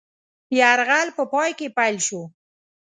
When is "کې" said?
1.59-1.67